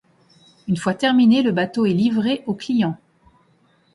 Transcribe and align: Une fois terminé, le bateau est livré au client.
Une 0.67 0.77
fois 0.77 0.95
terminé, 0.95 1.43
le 1.43 1.51
bateau 1.51 1.85
est 1.85 1.93
livré 1.93 2.41
au 2.47 2.55
client. 2.55 2.97